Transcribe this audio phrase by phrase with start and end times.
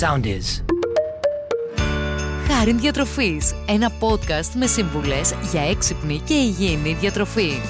[0.00, 0.64] sound is.
[2.48, 7.60] Χάριν Διατροφής, ένα podcast με σύμβουλες για έξυπνη και υγιεινή διατροφή.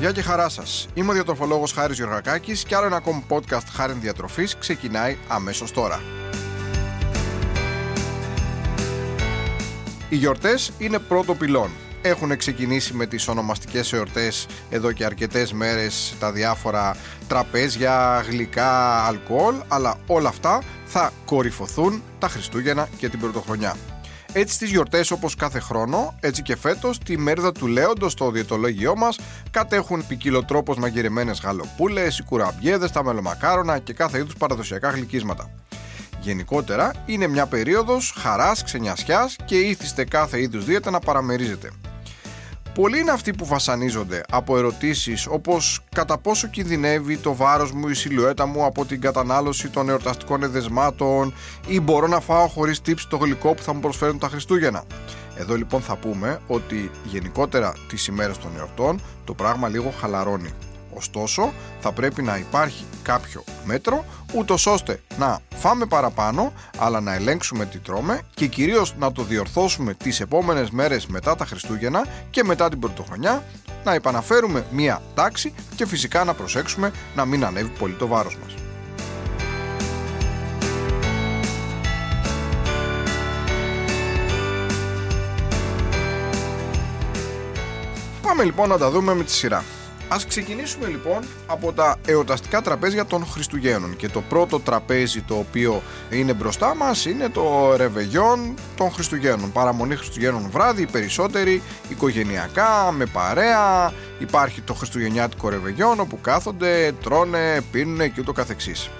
[0.00, 0.88] Γεια και χαρά σας.
[0.94, 6.02] Είμαι ο διατροφολόγος Χάρης Γεωργακάκης και άλλο ένα ακόμη podcast Χάριν Διατροφής ξεκινάει αμέσως τώρα.
[10.08, 11.70] Οι γιορτές είναι πρώτο πυλόν.
[12.04, 16.96] Έχουν ξεκινήσει με τις ονομαστικές εορτές εδώ και αρκετές μέρες τα διάφορα
[17.28, 23.76] τραπέζια, γλυκά, αλκοόλ, αλλά όλα αυτά θα κορυφωθούν τα Χριστούγεννα και την Πρωτοχρονιά.
[24.32, 28.96] Έτσι στις γιορτές όπως κάθε χρόνο, έτσι και φέτος, τη μέρδα του Λέοντος στο διαιτολόγιό
[28.96, 29.18] μας
[29.50, 35.50] κατέχουν ποικιλοτρόπως μαγειρεμένες γαλοπούλες, οι κουραμπιέδες, τα μελομακάρονα και κάθε είδους παραδοσιακά γλυκίσματα.
[36.20, 41.70] Γενικότερα είναι μια περίοδος χαράς, ξενιασιάς και ήθιστε κάθε είδους δίαιτα να παραμερίζεται.
[42.74, 47.94] Πολλοί είναι αυτοί που βασανίζονται από ερωτήσεις όπως κατά πόσο κινδυνεύει το βάρος μου, η
[47.94, 51.34] σιλουέτα μου από την κατανάλωση των εορταστικών εδεσμάτων
[51.66, 54.84] ή μπορώ να φάω χωρίς τύψη το γλυκό που θα μου προσφέρουν τα Χριστούγεννα.
[55.36, 60.54] Εδώ λοιπόν θα πούμε ότι γενικότερα τις ημέρες των εορτών το πράγμα λίγο χαλαρώνει.
[60.94, 64.04] Ωστόσο, θα πρέπει να υπάρχει κάποιο μέτρο,
[64.34, 69.94] ούτως ώστε να φάμε παραπάνω, αλλά να ελέγξουμε τι τρώμε και κυρίως να το διορθώσουμε
[69.94, 73.42] τις επόμενες μέρες μετά τα Χριστούγεννα και μετά την Πρωτοχρονιά,
[73.84, 78.54] να επαναφέρουμε μία τάξη και φυσικά να προσέξουμε να μην ανέβει πολύ το βάρος μας.
[88.22, 89.64] Πάμε λοιπόν να τα δούμε με τη σειρά.
[90.14, 93.96] Ας ξεκινήσουμε λοιπόν από τα εορταστικά τραπέζια των Χριστουγέννων.
[93.96, 99.52] Και το πρώτο τραπέζι το οποίο είναι μπροστά μας είναι το ρεβεγιόν των Χριστουγέννων.
[99.52, 103.92] Παραμονή Χριστουγέννων βράδυ, οι περισσότεροι οικογενειακά, με παρέα.
[104.18, 108.90] Υπάρχει το Χριστουγεννιάτικο ρεβεγιόν όπου κάθονται, τρώνε, πίνουν και ούτω καθεξής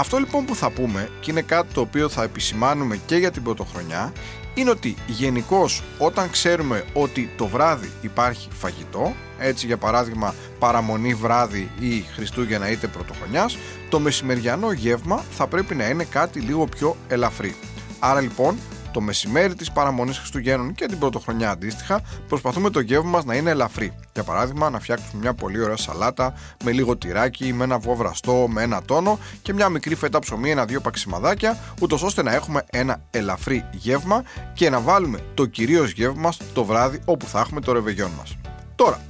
[0.00, 3.42] αυτό λοιπόν που θα πούμε και είναι κάτι το οποίο θα επισημάνουμε και για την
[3.42, 4.12] πρωτοχρονιά
[4.54, 11.70] είναι ότι γενικώς όταν ξέρουμε ότι το βράδυ υπάρχει φαγητό, έτσι για παράδειγμα παραμονή βράδυ
[11.80, 17.56] ή Χριστούγεννα είτε πρωτοχρονιάς, το μεσημεριανό γεύμα θα πρέπει να είναι κάτι λίγο πιο ελαφρύ.
[17.98, 18.56] Άρα λοιπόν
[18.92, 23.50] το μεσημέρι της παραμονής Χριστουγέννων και την πρωτοχρονιά αντίστοιχα, προσπαθούμε το γεύμα μας να είναι
[23.50, 23.92] ελαφρύ.
[24.12, 26.34] Για παράδειγμα, να φτιάξουμε μια πολύ ωραία σαλάτα
[26.64, 30.80] με λίγο τυράκι, με ένα βραστό, με ένα τόνο και μια μικρή φέτα ψωμί, ένα-δύο
[30.80, 34.22] παξιμαδάκια, ούτως ώστε να έχουμε ένα ελαφρύ γεύμα
[34.54, 38.36] και να βάλουμε το κυρίως γεύμα μας το βράδυ όπου θα έχουμε το ρεβεγιόν μας.
[38.74, 39.00] Τώρα,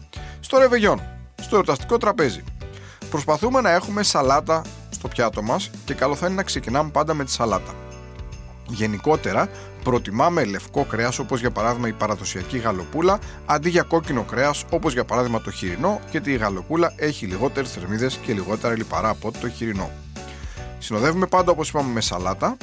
[0.40, 1.00] στο ρεβεγιόν,
[1.40, 2.44] στο εορταστικό τραπέζι,
[3.10, 7.24] προσπαθούμε να έχουμε σαλάτα στο πιάτο μας και καλό θα είναι να ξεκινάμε πάντα με
[7.24, 7.74] τη σαλάτα.
[8.66, 9.48] Γενικότερα,
[9.82, 15.04] προτιμάμε λευκό κρέας όπως για παράδειγμα η παραδοσιακή γαλοπούλα αντί για κόκκινο κρέας όπως για
[15.04, 19.90] παράδειγμα το χοιρινό γιατί η γαλοπούλα έχει λιγότερες θερμίδες και λιγότερα λιπαρά από το χοιρινό.
[20.78, 22.56] Συνοδεύουμε πάντα όπως είπαμε με σαλάτα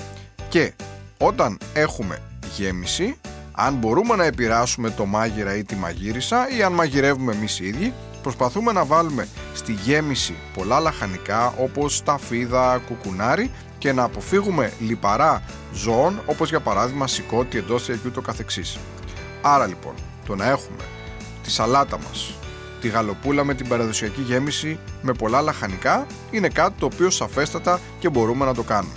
[0.49, 0.73] και
[1.17, 2.21] όταν έχουμε
[2.55, 3.17] γέμιση
[3.51, 7.93] αν μπορούμε να επηρεάσουμε το μάγειρα ή τη μαγείρισα ή αν μαγειρεύουμε εμείς οι ίδιοι
[8.21, 9.27] προσπαθούμε να βάλουμε
[9.57, 17.07] στη γέμιση πολλά λαχανικά όπως σταφίδα, κουκουνάρι και να αποφύγουμε λιπαρά ζώων όπως για παράδειγμα
[17.07, 18.77] σηκώτη, εντόστια και ούτω καθεξής.
[19.41, 19.93] Άρα λοιπόν
[20.25, 20.83] το να έχουμε
[21.43, 22.33] τη σαλάτα μας,
[22.81, 28.09] τη γαλοπούλα με την παραδοσιακή γέμιση με πολλά λαχανικά είναι κάτι το οποίο σαφέστατα και
[28.09, 28.93] μπορούμε να το κάνουμε.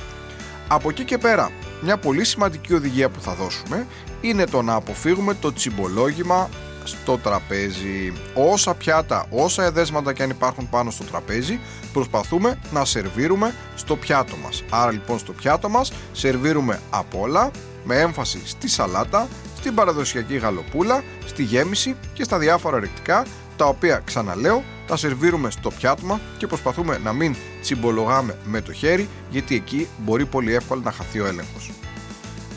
[0.69, 1.51] Από εκεί και πέρα
[1.83, 3.87] μια πολύ σημαντική οδηγία που θα δώσουμε
[4.21, 6.49] είναι το να αποφύγουμε το τσιμπολόγημα
[6.91, 8.13] στο τραπέζι.
[8.35, 11.61] Όσα πιάτα, όσα εδέσματα και αν υπάρχουν πάνω στο τραπέζι,
[11.93, 14.65] προσπαθούμε να σερβίρουμε στο πιάτο μας.
[14.71, 17.51] Άρα λοιπόν στο πιάτο μας σερβίρουμε απ' όλα
[17.85, 24.03] με έμφαση στη σαλάτα, στην παραδοσιακή γαλοπούλα, στη γέμιση και στα διάφορα ρεκτικά τα οποία
[24.05, 29.55] ξαναλέω τα σερβίρουμε στο πιάτο μας και προσπαθούμε να μην τσιμπολογάμε με το χέρι γιατί
[29.55, 31.71] εκεί μπορεί πολύ εύκολα να χαθεί ο έλεγχος.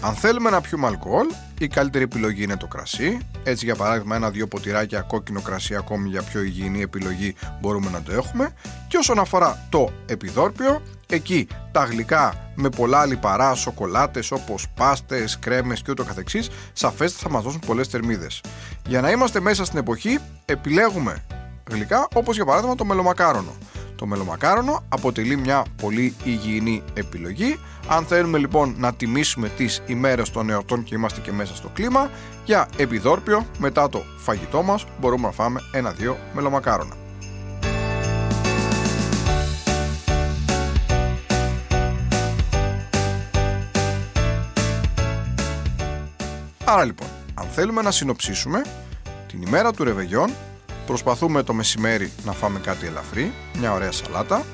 [0.05, 1.27] Αν θέλουμε να πιούμε αλκοόλ,
[1.59, 3.17] η καλύτερη επιλογή είναι το κρασί.
[3.43, 8.13] Έτσι, για παράδειγμα, ένα-δύο ποτηράκια κόκκινο κρασί, ακόμη για πιο υγιεινή επιλογή, μπορούμε να το
[8.13, 8.53] έχουμε.
[8.87, 15.81] Και όσον αφορά το επιδόρπιο, εκεί τα γλυκά με πολλά λιπαρά, σοκολάτες όπως πάστες, κρέμες
[15.81, 18.41] και ούτω καθεξής, σαφέστατα θα μας δώσουν πολλές θερμίδες.
[18.87, 21.23] Για να είμαστε μέσα στην εποχή, επιλέγουμε
[21.71, 23.53] γλυκά όπως για παράδειγμα το μελομακάρονο.
[23.95, 27.59] Το μελομακάρονο αποτελεί μια πολύ υγιεινή επιλογή.
[27.87, 32.09] Αν θέλουμε λοιπόν να τιμήσουμε τις ημέρες των εορτών και είμαστε και μέσα στο κλίμα,
[32.45, 36.95] για επιδόρπιο μετά το φαγητό μας μπορούμε να φάμε ένα-δύο μελομακάρονα.
[46.65, 48.61] Άρα λοιπόν, αν θέλουμε να συνοψίσουμε,
[49.27, 50.29] την ημέρα του ρεβεγιόν
[50.85, 54.37] προσπαθούμε το μεσημέρι να φάμε κάτι ελαφρύ, μια ωραία σαλάτα.
[54.37, 54.45] Το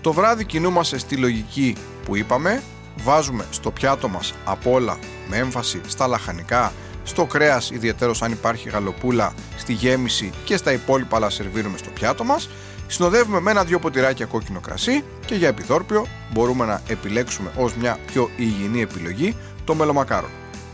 [0.00, 2.62] Το βράδυ κινούμαστε στη λογική που είπαμε,
[2.96, 4.98] βάζουμε στο πιάτο μας απ' όλα
[5.28, 6.72] με έμφαση στα λαχανικά,
[7.04, 12.24] στο κρέας ιδιαίτερος αν υπάρχει γαλοπούλα, στη γέμιση και στα υπόλοιπα αλλά σερβίρουμε στο πιάτο
[12.24, 12.48] μας
[12.90, 18.30] Συνοδεύουμε με ένα-δυο ποτηράκια κόκκινο κρασί και για επιθόρπιο μπορούμε να επιλέξουμε ως μια πιο
[18.36, 20.28] υγιεινή επιλογή το μελομακάρο.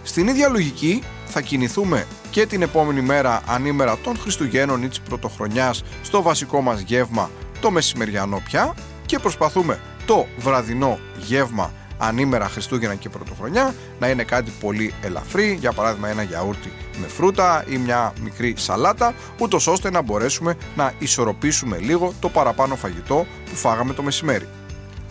[0.06, 5.82] Στην ίδια λογική θα κινηθούμε και την επόμενη μέρα ανήμερα των Χριστουγέννων ή της Πρωτοχρονιάς
[6.02, 7.30] στο βασικό μας γεύμα
[7.60, 8.74] το μεσημεριανό πια
[9.06, 15.72] και προσπαθούμε το βραδινό γεύμα ανήμερα Χριστούγεννα και Πρωτοχρονιά να είναι κάτι πολύ ελαφρύ, για
[15.72, 21.78] παράδειγμα ένα γιαούρτι με φρούτα ή μια μικρή σαλάτα, ούτως ώστε να μπορέσουμε να ισορροπήσουμε
[21.78, 24.48] λίγο το παραπάνω φαγητό που φάγαμε το μεσημέρι.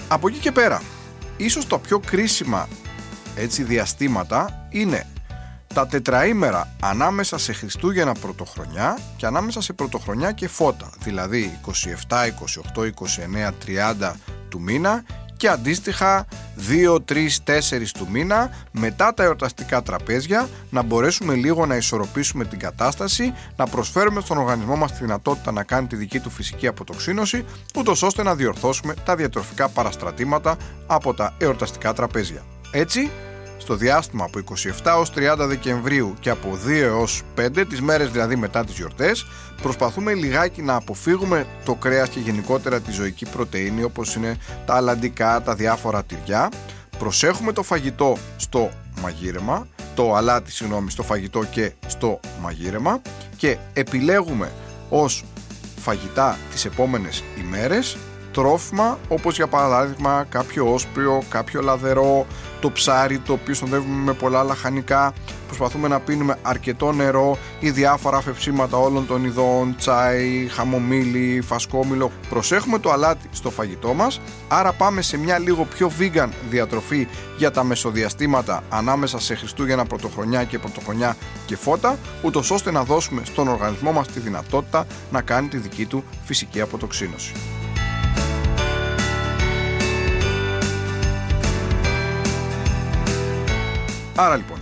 [0.08, 0.82] Από εκεί και πέρα,
[1.38, 2.68] ίσως τα πιο κρίσιμα
[3.36, 5.08] έτσι διαστήματα είναι
[5.74, 11.72] τα τετραήμερα ανάμεσα σε Χριστούγεννα Πρωτοχρονιά και ανάμεσα σε Πρωτοχρονιά και Φώτα, δηλαδή 27,
[12.76, 13.52] 28, 29,
[14.02, 14.14] 30
[14.50, 15.04] του μήνα
[15.38, 16.26] και αντίστοιχα
[16.70, 22.60] 2, 3, 4 του μήνα μετά τα εορταστικά τραπέζια να μπορέσουμε λίγο να ισορροπήσουμε την
[22.60, 27.46] κατάσταση, να προσφέρουμε στον οργανισμό μας τη δυνατότητα να κάνει τη δική του φυσική αποτοξίνωση,
[27.76, 30.58] ούτως ώστε να διορθώσουμε τα διατροφικά παραστρατήματα
[30.88, 32.53] από τα εορταστικά τραπέζια.
[32.76, 33.10] Έτσι,
[33.58, 34.40] στο διάστημα από
[34.84, 39.26] 27 ως 30 Δεκεμβρίου και από 2 έως 5, τις μέρες δηλαδή μετά τις γιορτές,
[39.62, 45.42] προσπαθούμε λιγάκι να αποφύγουμε το κρέας και γενικότερα τη ζωική πρωτεΐνη όπως είναι τα αλαντικά,
[45.42, 46.50] τα διάφορα τυριά.
[46.98, 48.72] Προσέχουμε το φαγητό στο
[49.02, 53.02] μαγείρεμα, το αλάτι συγγνώμη, στο φαγητό και στο μαγείρεμα
[53.38, 54.52] και επιλέγουμε
[54.90, 55.24] ως
[55.82, 57.98] φαγητά τις επόμενες ημέρες
[58.34, 62.26] τρόφιμα όπως για παράδειγμα κάποιο όσπριο, κάποιο λαδερό,
[62.62, 65.14] το ψάρι το οποίο συνοδεύουμε με πολλά λαχανικά
[65.56, 72.12] προσπαθούμε να πίνουμε αρκετό νερό ή διάφορα αφευσίματα όλων των ειδών, τσάι, χαμομήλι, φασκόμηλο.
[72.30, 77.08] Προσέχουμε το αλάτι στο φαγητό μας, άρα πάμε σε μια λίγο πιο vegan διατροφή
[77.38, 81.16] για τα μεσοδιαστήματα ανάμεσα σε Χριστούγεννα, Πρωτοχρονιά και Πρωτοχρονιά
[81.46, 85.86] και φώτα, ούτως ώστε να δώσουμε στον οργανισμό μας τη δυνατότητα να κάνει τη δική
[85.86, 87.32] του φυσική αποτοξίνωση.
[94.16, 94.58] Άρα λοιπόν,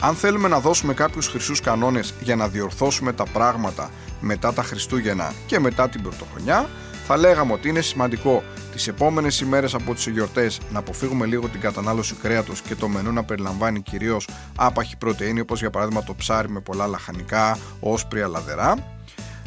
[0.00, 3.90] αν θέλουμε να δώσουμε κάποιους χρυσούς κανόνες για να διορθώσουμε τα πράγματα
[4.20, 6.68] μετά τα Χριστούγεννα και μετά την Πρωτοχρονιά,
[7.06, 11.60] θα λέγαμε ότι είναι σημαντικό τις επόμενες ημέρες από τις γιορτές να αποφύγουμε λίγο την
[11.60, 16.48] κατανάλωση κρέατος και το μενού να περιλαμβάνει κυρίως άπαχη πρωτεΐνη όπως για παράδειγμα το ψάρι
[16.48, 18.74] με πολλά λαχανικά, όσπρια, λαδερά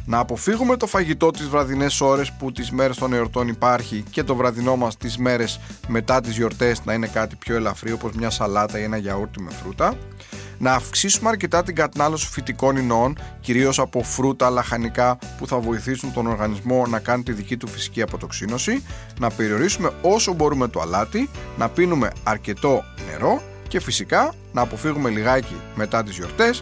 [0.05, 4.35] να αποφύγουμε το φαγητό τις βραδινές ώρες που τις μέρες των εορτών υπάρχει και το
[4.35, 8.79] βραδινό μας τις μέρες μετά τις γιορτές να είναι κάτι πιο ελαφρύ όπως μια σαλάτα
[8.79, 9.97] ή ένα γιαούρτι με φρούτα.
[10.57, 16.27] Να αυξήσουμε αρκετά την κατανάλωση φυτικών ινών, κυρίως από φρούτα, λαχανικά που θα βοηθήσουν τον
[16.27, 18.83] οργανισμό να κάνει τη δική του φυσική αποτοξίνωση,
[19.19, 25.55] να περιορίσουμε όσο μπορούμε το αλάτι, να πίνουμε αρκετό νερό και φυσικά να αποφύγουμε λιγάκι
[25.75, 26.61] μετά τις γιορτές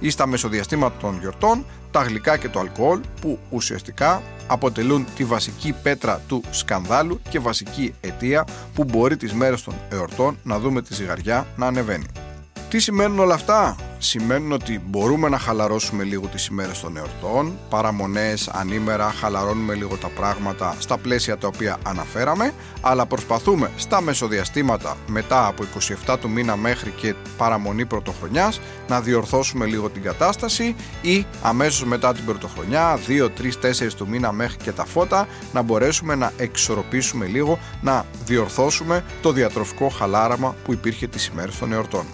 [0.00, 5.72] ή στα μεσοδιαστήματα των γιορτών τα γλυκά και το αλκοόλ που ουσιαστικά αποτελούν τη βασική
[5.82, 10.94] πέτρα του σκανδάλου και βασική αιτία που μπορεί τις μέρες των εορτών να δούμε τη
[10.94, 12.06] ζυγαριά να ανεβαίνει.
[12.68, 18.48] Τι σημαίνουν όλα αυτά; Σημαίνουν ότι μπορούμε να χαλαρώσουμε λίγο τις ημέρες των εορτών, παραμονές,
[18.48, 25.46] ανήμερα, χαλαρώνουμε λίγο τα πράγματα στα πλαίσια τα οποία αναφέραμε, αλλά προσπαθούμε στα μεσοδιαστήματα μετά
[25.46, 25.64] από
[26.06, 32.14] 27 του μήνα μέχρι και παραμονή πρωτοχρονιάς να διορθώσουμε λίγο την κατάσταση ή αμέσως μετά
[32.14, 37.26] την πρωτοχρονιά, 2, 3, 4 του μήνα μέχρι και τα φώτα, να μπορέσουμε να εξορροπήσουμε
[37.26, 42.04] λίγο, να διορθώσουμε το διατροφικό χαλάραμα που υπήρχε τις ημέρες των εορτών.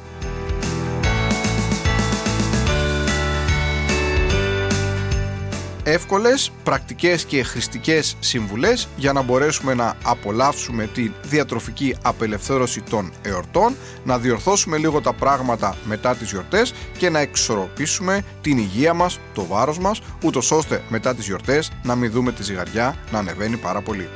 [5.89, 13.77] Εύκολες, πρακτικές και χρηστικές συμβουλές για να μπορέσουμε να απολαύσουμε τη διατροφική απελευθέρωση των εορτών,
[14.05, 19.47] να διορθώσουμε λίγο τα πράγματα μετά τις γιορτές και να εξορροπήσουμε την υγεία μας, το
[19.47, 23.81] βάρος μας, ούτως ώστε μετά τις γιορτές να μην δούμε τη ζυγαριά να ανεβαίνει πάρα
[23.81, 24.09] πολύ.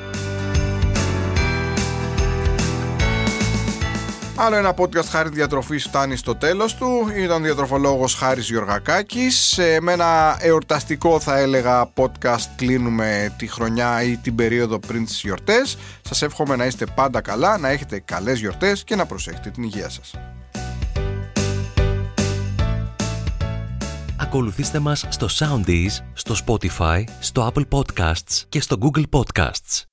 [4.42, 6.86] Άλλο ένα podcast χάρη διατροφή φτάνει στο τέλος του.
[7.16, 9.58] Ήταν διατροφολόγος Χάρης Γιωργακάκης.
[9.80, 15.78] Με ένα εορταστικό, θα έλεγα, podcast κλείνουμε τη χρονιά ή την περίοδο πριν τις γιορτές.
[16.02, 19.88] Σας εύχομαι να είστε πάντα καλά, να έχετε καλές γιορτές και να προσέχετε την υγεία
[19.88, 20.14] σας.
[24.20, 29.89] Ακολουθήστε μας στο Soundees, στο Spotify, στο Apple Podcasts και στο Google Podcasts.